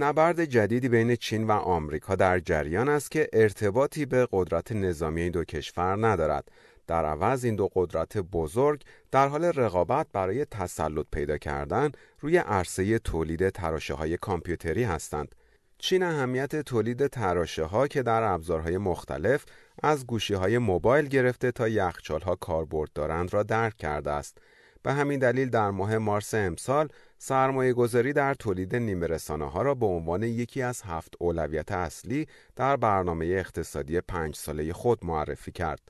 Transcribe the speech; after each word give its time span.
نبرد 0.00 0.44
جدیدی 0.44 0.88
بین 0.88 1.16
چین 1.16 1.46
و 1.46 1.50
آمریکا 1.50 2.14
در 2.16 2.38
جریان 2.40 2.88
است 2.88 3.10
که 3.10 3.28
ارتباطی 3.32 4.06
به 4.06 4.28
قدرت 4.32 4.72
نظامی 4.72 5.20
این 5.20 5.32
دو 5.32 5.44
کشور 5.44 6.06
ندارد. 6.06 6.48
در 6.86 7.04
عوض 7.04 7.44
این 7.44 7.56
دو 7.56 7.68
قدرت 7.74 8.18
بزرگ 8.18 8.82
در 9.10 9.28
حال 9.28 9.44
رقابت 9.44 10.06
برای 10.12 10.44
تسلط 10.44 11.06
پیدا 11.12 11.38
کردن 11.38 11.92
روی 12.20 12.36
عرصه 12.36 12.98
تولید 12.98 13.48
تراشه 13.48 13.94
های 13.94 14.16
کامپیوتری 14.16 14.84
هستند. 14.84 15.34
چین 15.78 16.02
اهمیت 16.02 16.56
تولید 16.56 17.06
تراشه 17.06 17.64
ها 17.64 17.88
که 17.88 18.02
در 18.02 18.22
ابزارهای 18.22 18.78
مختلف 18.78 19.44
از 19.82 20.06
گوشی 20.06 20.34
های 20.34 20.58
موبایل 20.58 21.08
گرفته 21.08 21.52
تا 21.52 21.68
یخچال 21.68 22.20
ها 22.20 22.34
کاربرد 22.34 22.90
دارند 22.94 23.34
را 23.34 23.42
درک 23.42 23.76
کرده 23.76 24.10
است. 24.10 24.38
به 24.82 24.92
همین 24.92 25.18
دلیل 25.18 25.50
در 25.50 25.70
ماه 25.70 25.98
مارس 25.98 26.34
امسال 26.34 26.88
سرمایه 27.18 27.72
گذاری 27.72 28.12
در 28.12 28.34
تولید 28.34 28.76
نیمه 28.76 29.06
رسانه 29.06 29.50
ها 29.50 29.62
را 29.62 29.74
به 29.74 29.86
عنوان 29.86 30.22
یکی 30.22 30.62
از 30.62 30.82
هفت 30.82 31.14
اولویت 31.18 31.72
اصلی 31.72 32.26
در 32.56 32.76
برنامه 32.76 33.26
اقتصادی 33.26 34.00
پنج 34.00 34.36
ساله 34.36 34.72
خود 34.72 35.04
معرفی 35.04 35.52
کرد. 35.52 35.80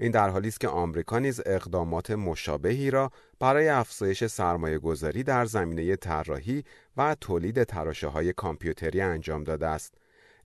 این 0.00 0.12
در 0.12 0.28
حالی 0.28 0.48
است 0.48 0.60
که 0.60 0.68
آمریکا 0.68 1.18
نیز 1.18 1.40
اقدامات 1.46 2.10
مشابهی 2.10 2.90
را 2.90 3.10
برای 3.40 3.68
افزایش 3.68 4.26
سرمایه 4.26 4.78
گذاری 4.78 5.22
در 5.22 5.44
زمینه 5.44 5.96
طراحی 5.96 6.64
و 6.96 7.16
تولید 7.20 7.64
تراشه 7.64 8.06
های 8.06 8.32
کامپیوتری 8.32 9.00
انجام 9.00 9.44
داده 9.44 9.66
است. 9.66 9.94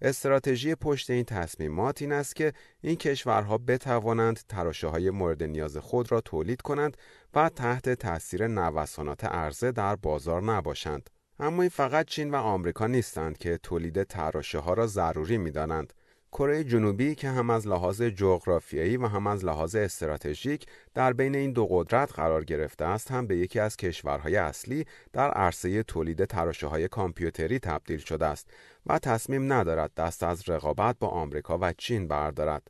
استراتژی 0.04 0.76
پشت 0.76 1.10
این 1.10 1.24
تصمیمات 1.24 2.02
این 2.02 2.12
است 2.12 2.36
که 2.36 2.54
این 2.82 2.96
کشورها 2.96 3.58
بتوانند 3.58 4.40
تراشه 4.50 4.88
های 4.88 5.10
مورد 5.10 5.44
نیاز 5.44 5.78
خود 5.78 6.12
را 6.12 6.22
تولید 6.22 6.62
کنند 6.62 6.98
و 7.34 7.50
تحت 7.50 7.90
تاثیر 7.90 8.48
نوسانات 8.48 9.26
عرضه 9.26 9.72
در 9.72 9.96
بازار 9.96 10.44
نباشند. 10.44 11.10
اما 11.40 11.62
این 11.62 11.70
فقط 11.70 12.06
چین 12.06 12.32
و 12.32 12.36
آمریکا 12.36 12.88
نیستند 12.88 13.38
که 13.38 13.58
تولید 13.58 14.04
تراشه 14.04 14.60
ها 14.60 14.74
را 14.74 14.88
ضروری 14.88 15.38
می 15.38 15.52
دانند. 15.52 15.94
کره 16.34 16.64
جنوبی 16.64 17.16
که 17.16 17.30
هم 17.30 17.50
از 17.50 17.68
لحاظ 17.68 18.02
جغرافیایی 18.02 18.98
و 18.98 19.08
هم 19.08 19.28
از 19.28 19.46
لحاظ 19.46 19.76
استراتژیک 19.76 20.66
در 20.94 21.14
بین 21.14 21.36
این 21.36 21.52
دو 21.52 21.68
قدرت 21.70 22.12
قرار 22.14 22.44
گرفته 22.44 22.86
است 22.86 23.12
هم 23.12 23.28
به 23.28 23.38
یکی 23.38 23.60
از 23.60 23.78
کشورهای 23.78 24.36
اصلی 24.36 24.86
در 25.14 25.32
عرصه 25.32 25.84
تولید 25.84 26.26
تراشه 26.26 26.68
های 26.68 26.88
کامپیوتری 26.88 27.60
تبدیل 27.60 28.00
شده 28.00 28.26
است 28.26 28.50
و 28.86 29.00
تصمیم 29.00 29.54
ندارد 29.54 29.94
دست 29.98 30.24
از 30.24 30.50
رقابت 30.50 30.96
با 31.00 31.08
آمریکا 31.08 31.58
و 31.62 31.74
چین 31.78 32.08
بردارد. 32.08 32.68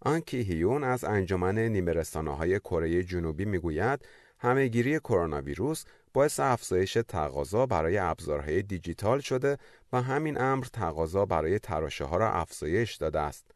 آنکی 0.00 0.40
هیون 0.42 0.84
از 0.84 1.04
انجمن 1.04 1.58
نیمه 1.58 2.02
های 2.14 2.60
کره 2.60 3.02
جنوبی 3.02 3.44
می‌گوید 3.44 4.04
همهگیری 4.38 4.98
کرونا 4.98 5.40
ویروس 5.40 5.84
باعث 6.12 6.40
افزایش 6.40 6.98
تقاضا 7.08 7.66
برای 7.66 7.98
ابزارهای 7.98 8.62
دیجیتال 8.62 9.20
شده 9.20 9.56
و 9.92 10.02
همین 10.02 10.40
امر 10.40 10.64
تقاضا 10.72 11.26
برای 11.26 11.58
تراشه 11.58 12.04
ها 12.04 12.16
را 12.16 12.32
افزایش 12.32 12.94
داده 12.94 13.20
است. 13.20 13.50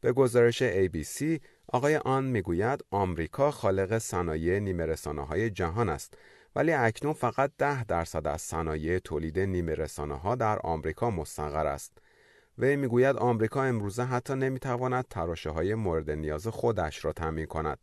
به 0.00 0.12
گزارش 0.12 0.62
ABC 0.62 1.40
آقای 1.68 1.96
آن 1.96 2.24
می‌گوید 2.24 2.84
آمریکا 2.90 3.50
خالق 3.50 3.98
صنایع 3.98 4.58
نیمه 4.58 4.96
های 5.28 5.50
جهان 5.50 5.88
است 5.88 6.14
ولی 6.56 6.72
اکنون 6.72 7.12
فقط 7.12 7.50
ده 7.58 7.84
درصد 7.84 8.26
از 8.26 8.42
صنایع 8.42 8.98
تولید 8.98 9.40
نیمه 9.40 9.76
ها 10.22 10.34
در 10.34 10.58
آمریکا 10.58 11.10
مستقر 11.10 11.66
است. 11.66 11.98
وی 12.58 12.76
می‌گوید 12.76 13.16
آمریکا 13.16 13.64
امروزه 13.64 14.02
حتی 14.02 14.34
نمی‌تواند 14.34 15.04
تراشه 15.10 15.50
های 15.50 15.74
مورد 15.74 16.10
نیاز 16.10 16.46
خودش 16.46 17.04
را 17.04 17.12
تامین 17.12 17.46
کند. 17.46 17.78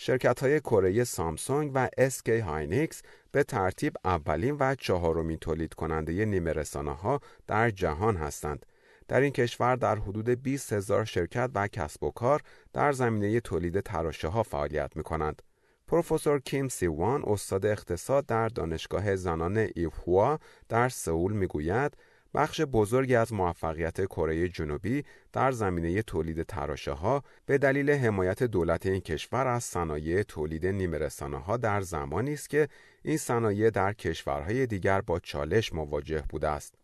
شرکت 0.00 0.40
های 0.40 0.60
کره 0.60 1.04
سامسونگ 1.04 1.70
و 1.74 1.88
SK 1.98 2.38
Hynix 2.38 3.02
به 3.32 3.42
ترتیب 3.42 3.96
اولین 4.04 4.56
و 4.60 4.74
چهارمین 4.74 5.38
تولید 5.38 5.74
کننده 5.74 6.24
نیمه 6.24 6.52
رسانا 6.52 6.94
ها 6.94 7.20
در 7.46 7.70
جهان 7.70 8.16
هستند. 8.16 8.66
در 9.08 9.20
این 9.20 9.32
کشور 9.32 9.76
در 9.76 9.96
حدود 9.96 10.28
20 10.28 10.72
هزار 10.72 11.04
شرکت 11.04 11.50
و 11.54 11.68
کسب 11.68 12.04
و 12.04 12.10
کار 12.10 12.42
در 12.72 12.92
زمینه 12.92 13.40
تولید 13.40 13.80
تراشه 13.80 14.28
ها 14.28 14.42
فعالیت 14.42 14.96
می 14.96 15.02
کنند. 15.02 15.42
پروفسور 15.86 16.40
کیم 16.40 16.68
سیوان 16.68 17.22
استاد 17.26 17.66
اقتصاد 17.66 18.26
در 18.26 18.48
دانشگاه 18.48 19.16
زنان 19.16 19.68
ایهوا 19.74 20.38
در 20.68 20.88
سئول 20.88 21.32
می‌گوید 21.32 21.96
بخش 22.34 22.60
بزرگی 22.60 23.14
از 23.14 23.32
موفقیت 23.32 24.04
کره 24.04 24.48
جنوبی 24.48 25.04
در 25.32 25.52
زمینه 25.52 26.02
تولید 26.02 26.42
تراشه 26.42 26.92
ها 26.92 27.22
به 27.46 27.58
دلیل 27.58 27.90
حمایت 27.90 28.42
دولت 28.42 28.86
این 28.86 29.00
کشور 29.00 29.46
از 29.46 29.64
صنایع 29.64 30.22
تولید 30.22 30.66
نیمه 30.66 31.08
ها 31.46 31.56
در 31.56 31.80
زمانی 31.80 32.32
است 32.32 32.50
که 32.50 32.68
این 33.02 33.16
صنایع 33.16 33.70
در 33.70 33.92
کشورهای 33.92 34.66
دیگر 34.66 35.00
با 35.00 35.18
چالش 35.18 35.72
مواجه 35.72 36.24
بوده 36.28 36.48
است. 36.48 36.74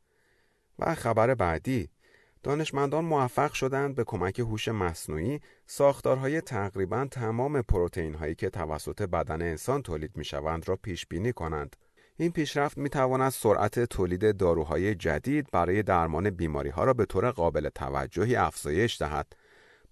و 0.79 0.95
خبر 0.95 1.35
بعدی 1.35 1.89
دانشمندان 2.43 3.05
موفق 3.05 3.53
شدند 3.53 3.95
به 3.95 4.05
کمک 4.05 4.39
هوش 4.39 4.69
مصنوعی 4.69 5.41
ساختارهای 5.67 6.41
تقریبا 6.41 7.07
تمام 7.11 7.63
پروتئین 7.63 8.15
هایی 8.15 8.35
که 8.35 8.51
توسط 8.51 9.03
بدن 9.03 9.43
انسان 9.43 9.83
تولید 9.83 10.17
می 10.17 10.25
شوند 10.25 10.69
را 10.69 10.77
پیش 10.77 11.07
بینی 11.07 11.33
کنند. 11.33 11.77
این 12.17 12.33
پیشرفت 12.33 12.79
می 12.79 12.89
تواند 12.89 13.33
سرعت 13.33 13.81
تولید 13.81 14.37
داروهای 14.37 14.95
جدید 14.95 15.51
برای 15.53 15.83
درمان 15.83 16.31
بیماری 16.31 16.71
ها 16.71 16.85
را 16.85 16.93
به 16.93 17.05
طور 17.07 17.31
قابل 17.31 17.69
توجهی 17.69 18.37
افزایش 18.37 18.99
دهد. 19.03 19.33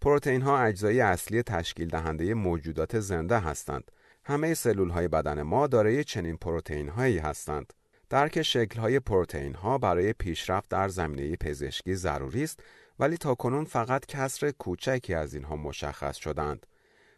پروتئین 0.01 0.43
ها 0.43 0.59
اجزای 0.59 1.01
اصلی 1.01 1.43
تشکیل 1.43 1.89
دهنده 1.89 2.35
موجودات 2.35 3.01
زنده 3.01 3.39
هستند. 3.39 3.91
همه 4.25 4.55
سلول 4.55 4.91
های 4.91 5.09
بدن 5.09 5.43
ما 5.43 5.67
دارای 5.67 6.05
چنین 6.05 6.37
پروتئین 6.37 6.89
هایی 6.89 7.19
هستند. 7.19 7.73
درک 8.11 8.43
شکل 8.43 8.81
های 8.81 9.01
پروتئین 9.01 9.55
ها 9.55 9.79
برای 9.79 10.13
پیشرفت 10.13 10.69
در 10.69 10.89
زمینه 10.89 11.37
پزشکی 11.37 11.95
ضروری 11.95 12.45
است 12.45 12.61
ولی 12.99 13.17
تاکنون 13.17 13.65
فقط 13.65 14.07
کسر 14.07 14.51
کوچکی 14.51 15.15
از 15.15 15.35
اینها 15.35 15.57
مشخص 15.57 16.17
شدند. 16.17 16.67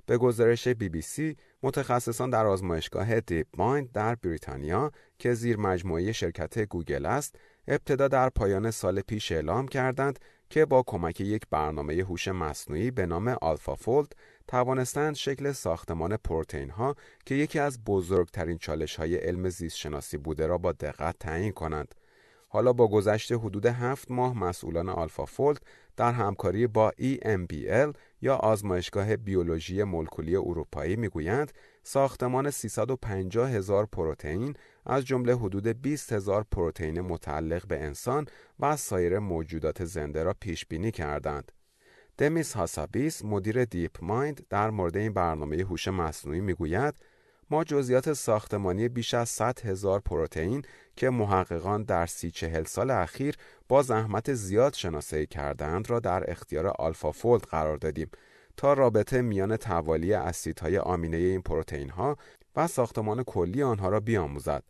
به 0.06 0.18
گزارش 0.18 0.68
بی 0.68 0.88
بی 0.88 1.02
سی 1.02 1.36
متخصصان 1.62 2.30
در 2.30 2.46
آزمایشگاه 2.46 3.20
DeepMind 3.20 3.92
در 3.92 4.14
بریتانیا 4.14 4.90
که 5.18 5.34
زیر 5.34 5.56
مجموعه 5.56 6.12
شرکت 6.12 6.58
گوگل 6.58 7.06
است 7.06 7.36
ابتدا 7.68 8.08
در 8.08 8.28
پایان 8.28 8.70
سال 8.70 9.00
پیش 9.00 9.32
اعلام 9.32 9.68
کردند 9.68 10.18
که 10.50 10.64
با 10.64 10.82
کمک 10.86 11.20
یک 11.20 11.42
برنامه 11.50 11.94
هوش 11.94 12.28
مصنوعی 12.28 12.90
به 12.90 13.06
نام 13.06 13.28
AlphaFold 13.28 14.12
توانستند 14.48 15.14
شکل 15.14 15.52
ساختمان 15.52 16.16
پروتئین 16.16 16.70
ها 16.70 16.94
که 17.26 17.34
یکی 17.34 17.58
از 17.58 17.84
بزرگترین 17.84 18.58
چالش 18.58 18.96
های 18.96 19.16
علم 19.16 19.48
زیست 19.48 19.76
شناسی 19.76 20.18
بوده 20.18 20.46
را 20.46 20.58
با 20.58 20.72
دقت 20.72 21.16
تعیین 21.20 21.52
کنند. 21.52 21.94
حالا 22.48 22.72
با 22.72 22.88
گذشت 22.88 23.32
حدود 23.32 23.66
هفت 23.66 24.10
ماه 24.10 24.38
مسئولان 24.38 24.88
AlphaFold 24.88 25.60
در 25.96 26.12
همکاری 26.12 26.66
با 26.66 26.92
EMBL 27.00 27.96
یا 28.22 28.36
آزمایشگاه 28.36 29.16
بیولوژی 29.16 29.82
مولکولی 29.82 30.36
اروپایی 30.36 30.96
می‌گویند 30.96 31.52
ساختمان 31.82 32.50
350 32.50 33.50
هزار 33.50 33.86
پروتئین 33.86 34.54
از 34.86 35.04
جمله 35.04 35.36
حدود 35.36 35.66
20 35.66 36.12
هزار 36.12 36.46
پروتئین 36.50 37.00
متعلق 37.00 37.66
به 37.66 37.82
انسان 37.82 38.26
و 38.60 38.76
سایر 38.76 39.18
موجودات 39.18 39.84
زنده 39.84 40.22
را 40.22 40.34
پیش 40.40 40.66
بینی 40.66 40.90
کردند. 40.90 41.52
دمیس 42.18 42.52
هاسابیس 42.52 43.24
مدیر 43.24 43.64
DeepMind 43.64 44.46
در 44.50 44.70
مورد 44.70 44.96
این 44.96 45.12
برنامه 45.12 45.56
هوش 45.56 45.88
مصنوعی 45.88 46.40
می‌گوید 46.40 46.94
ما 47.50 47.64
جزئیات 47.64 48.12
ساختمانی 48.12 48.88
بیش 48.88 49.14
از 49.14 49.28
100 49.28 49.60
هزار 49.60 50.00
پروتئین 50.00 50.62
که 50.96 51.10
محققان 51.10 51.82
در 51.82 52.06
سی 52.06 52.30
چهل 52.30 52.64
سال 52.64 52.90
اخیر 52.90 53.36
با 53.68 53.82
زحمت 53.82 54.34
زیاد 54.34 54.74
شناسایی 54.74 55.26
کردند 55.26 55.90
را 55.90 56.00
در 56.00 56.30
اختیار 56.30 56.66
آلفا 56.66 57.12
فولد 57.12 57.42
قرار 57.42 57.76
دادیم 57.76 58.10
تا 58.56 58.72
رابطه 58.72 59.22
میان 59.22 59.56
توالی 59.56 60.14
اسیدهای 60.14 60.78
آمینه 60.78 61.16
این 61.16 61.42
پروتئین 61.42 61.90
ها 61.90 62.16
و 62.56 62.66
ساختمان 62.66 63.22
کلی 63.22 63.62
آنها 63.62 63.88
را 63.88 64.00
بیاموزد. 64.00 64.62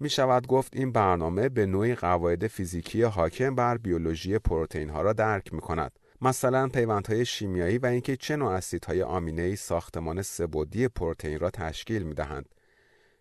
می 0.00 0.10
شود 0.10 0.46
گفت 0.46 0.76
این 0.76 0.92
برنامه 0.92 1.48
به 1.48 1.66
نوعی 1.66 1.94
قواعد 1.94 2.46
فیزیکی 2.46 3.02
حاکم 3.02 3.54
بر 3.54 3.78
بیولوژی 3.78 4.38
پروتئین 4.38 4.90
ها 4.90 5.02
را 5.02 5.12
درک 5.12 5.54
می 5.54 5.60
کند. 5.60 5.98
مثلا 6.24 6.68
پیوندهای 6.68 7.24
شیمیایی 7.24 7.78
و 7.78 7.86
اینکه 7.86 8.16
چه 8.16 8.36
نوع 8.36 8.52
اسیدهای 8.52 9.02
آمینه 9.02 9.42
ای 9.42 9.56
ساختمان 9.56 10.22
سبودی 10.22 10.88
پروتئین 10.88 11.38
را 11.38 11.50
تشکیل 11.50 12.02
می 12.02 12.14
دهند. 12.14 12.48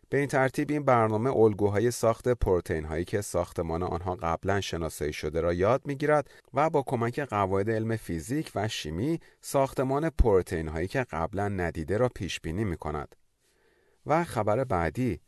به 0.10 0.18
این 0.18 0.28
ترتیب 0.28 0.72
این 0.72 0.86
برنامه 0.86 1.38
الگوهای 1.38 1.92
ساخت 1.92 2.30
پروتئین 2.30 2.86
هایی 2.86 3.06
که 3.06 3.22
ساختمان 3.22 3.84
آنها 3.84 4.16
قبلا 4.16 4.62
شناسایی 4.62 5.14
شده 5.14 5.42
را 5.42 5.54
یاد 5.54 5.82
می‌گیرد 5.86 6.30
و 6.54 6.70
با 6.70 6.82
کمک 6.82 7.20
قواعد 7.20 7.70
علم 7.70 7.96
فیزیک 7.96 8.52
و 8.56 8.68
شیمی 8.68 9.20
ساختمان 9.42 10.10
پروتئین 10.10 10.68
هایی 10.68 10.88
که 10.88 11.04
قبلا 11.04 11.48
ندیده 11.48 11.98
را 11.98 12.10
پیش 12.10 12.40
بینی 12.40 12.64
می 12.64 12.78
کند. 12.78 13.16
و 14.06 14.24
خبر 14.24 14.64
بعدی 14.64 15.20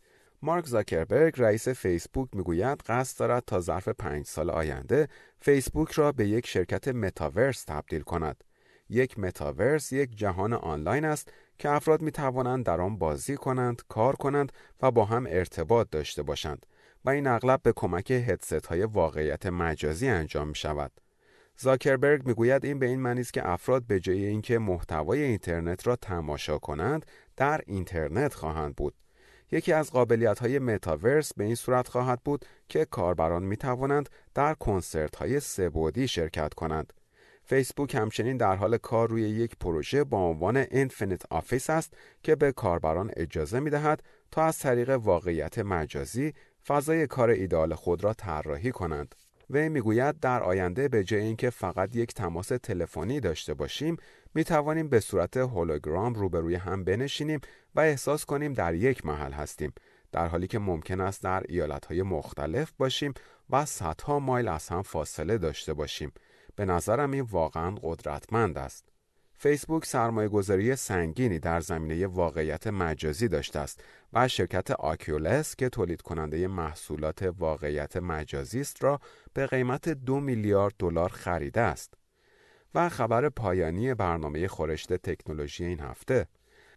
مارک 0.42 0.66
زاکربرگ 0.66 1.34
رئیس 1.38 1.68
فیسبوک 1.68 2.30
می‌گوید 2.34 2.82
قصد 2.88 3.20
دارد 3.20 3.44
تا 3.48 3.60
ظرف 3.60 3.88
پنج 3.88 4.26
سال 4.26 4.50
آینده 4.50 5.08
فیسبوک 5.40 5.92
را 5.92 6.12
به 6.12 6.28
یک 6.28 6.48
شرکت 6.48 6.88
متاورس 6.88 7.64
تبدیل 7.64 8.02
کند. 8.02 8.44
یک 8.90 9.20
متاورس 9.20 9.92
یک 9.92 10.18
جهان 10.18 10.54
آنلاین 10.54 11.06
است 11.06 11.32
که 11.60 11.70
افراد 11.70 12.02
می 12.02 12.12
توانند 12.12 12.66
در 12.66 12.82
آن 12.82 12.98
بازی 12.98 13.36
کنند، 13.36 13.82
کار 13.88 14.16
کنند 14.16 14.52
و 14.82 14.92
با 14.92 15.06
هم 15.06 15.26
ارتباط 15.30 15.88
داشته 15.92 16.24
باشند 16.24 16.66
و 17.06 17.10
این 17.10 17.28
اغلب 17.28 17.62
به 17.62 17.74
کمک 17.76 18.12
هدست 18.12 18.66
های 18.66 18.84
واقعیت 18.84 19.46
مجازی 19.46 20.08
انجام 20.08 20.48
می 20.48 20.56
شود. 20.56 20.92
زاکربرگ 21.58 22.28
می‌گوید 22.28 22.66
این 22.66 22.80
به 22.80 22.86
این 22.86 23.00
معنی 23.00 23.22
است 23.22 23.34
که 23.34 23.50
افراد 23.50 23.84
به 23.84 24.00
جای 24.00 24.26
اینکه 24.26 24.60
محتوای 24.60 25.22
اینترنت 25.24 25.88
را 25.88 25.96
تماشا 25.96 26.58
کنند 26.58 27.06
در 27.38 27.62
اینترنت 27.66 28.34
خواهند 28.34 28.76
بود 28.76 28.94
یکی 29.52 29.74
از 29.74 29.92
قابلیت 29.92 30.40
های 30.40 30.60
متاورس 30.60 31.34
به 31.34 31.44
این 31.44 31.56
صورت 31.56 31.88
خواهد 31.88 32.22
بود 32.24 32.46
که 32.70 32.86
کاربران 32.86 33.44
می 33.44 33.58
توانند 33.58 34.10
در 34.34 34.54
کنسرت 34.54 35.16
های 35.16 35.40
سه‌بعدی 35.40 36.08
شرکت 36.08 36.54
کنند 36.54 36.94
فیسبوک 37.44 37.96
همچنین 37.96 38.38
در 38.38 38.56
حال 38.56 38.78
کار 38.78 39.10
روی 39.10 39.22
یک 39.22 39.56
پروژه 39.60 40.04
با 40.04 40.18
عنوان 40.30 40.66
Infinite 40.72 41.22
Office 41.30 41.70
است 41.70 41.94
که 42.24 42.36
به 42.36 42.52
کاربران 42.52 43.12
اجازه 43.16 43.60
می 43.60 43.70
دهد 43.70 44.04
تا 44.32 44.44
از 44.44 44.60
طریق 44.60 44.90
واقعیت 44.90 45.60
مجازی 45.60 46.34
فضای 46.68 47.08
کار 47.08 47.30
ایده‌آل 47.30 47.74
خود 47.74 48.04
را 48.04 48.14
طراحی 48.14 48.72
کنند. 48.72 49.16
وی 49.50 49.70
می‌گوید 49.70 50.20
در 50.20 50.44
آینده 50.44 50.88
به 50.88 51.04
جای 51.04 51.22
اینکه 51.22 51.50
فقط 51.50 51.96
یک 51.96 52.14
تماس 52.14 52.48
تلفنی 52.48 53.20
داشته 53.20 53.54
باشیم 53.54 53.98
می 54.34 54.44
توانیم 54.44 54.90
به 54.90 55.00
صورت 55.00 55.38
هولوگرام 55.38 56.14
روبروی 56.14 56.56
هم 56.56 56.84
بنشینیم 56.84 57.40
و 57.76 57.80
احساس 57.80 58.26
کنیم 58.26 58.54
در 58.54 58.74
یک 58.74 59.06
محل 59.06 59.32
هستیم. 59.32 59.74
در 60.12 60.28
حالی 60.28 60.48
که 60.48 60.60
ممکن 60.60 61.02
است 61.02 61.24
در 61.24 61.44
ایالتهای 61.50 62.02
مختلف 62.02 62.72
باشیم 62.78 63.14
و 63.50 63.66
صدها 63.66 64.20
مایل 64.20 64.48
از 64.48 64.70
هم 64.70 64.82
فاصله 64.82 65.38
داشته 65.38 65.74
باشیم. 65.74 66.12
به 66.56 66.66
نظرم 66.66 67.12
این 67.12 67.24
واقعا 67.24 67.76
قدرتمند 67.84 68.58
است. 68.58 68.95
فیسبوک 69.38 69.86
سرمایه 69.86 70.30
گذاری 70.30 70.76
سنگینی 70.76 71.40
در 71.40 71.60
زمینه 71.60 72.08
واقعیت 72.08 72.68
مجازی 72.68 73.28
داشته 73.28 73.60
است 73.60 73.84
و 74.14 74.28
شرکت 74.28 74.72
آکیولس 74.72 75.56
که 75.56 75.70
تولید 75.70 76.02
کننده 76.02 76.48
محصولات 76.48 77.34
واقعیت 77.38 77.98
مجازی 77.98 78.62
است 78.62 78.84
را 78.84 79.00
به 79.34 79.48
قیمت 79.48 79.90
دو 79.90 80.20
میلیارد 80.20 80.74
دلار 80.80 81.10
خریده 81.10 81.62
است. 81.62 81.94
و 82.76 82.90
خبر 82.90 83.30
پایانی 83.30 83.94
برنامه 83.94 84.48
خورشت 84.48 84.94
تکنولوژی 84.94 85.66
این 85.66 85.80
هفته 85.80 86.28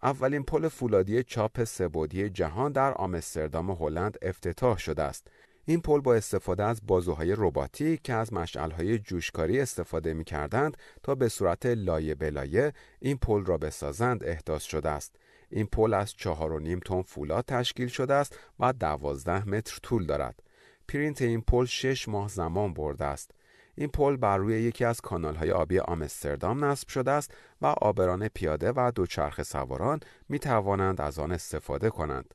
اولین 0.02 0.42
پل 0.42 0.68
فولادی 0.68 1.22
چاپ 1.22 1.64
سبودی 1.64 2.30
جهان 2.30 2.72
در 2.72 2.94
آمستردام 2.94 3.70
هلند 3.70 4.18
افتتاح 4.22 4.78
شده 4.78 5.02
است 5.02 5.28
این 5.68 5.80
پل 5.80 6.00
با 6.00 6.14
استفاده 6.14 6.64
از 6.64 6.80
بازوهای 6.86 7.34
رباتیک 7.38 8.02
که 8.02 8.14
از 8.14 8.32
مشعلهای 8.32 8.98
جوشکاری 8.98 9.60
استفاده 9.60 10.14
می 10.14 10.24
کردند 10.24 10.76
تا 11.02 11.14
به 11.14 11.28
صورت 11.28 11.66
لایه 11.66 12.14
بلایه 12.14 12.72
این 13.00 13.16
پل 13.16 13.44
را 13.44 13.58
بسازند 13.58 14.24
احداث 14.24 14.62
شده 14.62 14.88
است. 14.88 15.16
این 15.50 15.66
پل 15.66 15.94
از 15.94 16.14
چهار 16.14 16.52
و 16.52 16.58
نیم 16.58 16.80
تن 16.80 17.02
فولاد 17.02 17.44
تشکیل 17.44 17.88
شده 17.88 18.14
است 18.14 18.38
و 18.60 18.72
دوازده 18.72 19.48
متر 19.48 19.78
طول 19.82 20.06
دارد. 20.06 20.42
پرینت 20.88 21.22
این 21.22 21.40
پل 21.40 21.64
شش 21.64 22.08
ماه 22.08 22.28
زمان 22.28 22.74
برده 22.74 23.04
است. 23.04 23.30
این 23.74 23.88
پل 23.88 24.16
بر 24.16 24.36
روی 24.36 24.62
یکی 24.62 24.84
از 24.84 25.00
کانالهای 25.00 25.50
آبی 25.50 25.78
آمستردام 25.78 26.64
نصب 26.64 26.88
شده 26.88 27.10
است 27.10 27.34
و 27.62 27.66
عابران 27.66 28.28
پیاده 28.28 28.72
و 28.76 28.92
دوچرخه 28.94 29.42
سواران 29.42 30.00
می 30.28 30.38
توانند 30.38 31.00
از 31.00 31.18
آن 31.18 31.32
استفاده 31.32 31.90
کنند. 31.90 32.34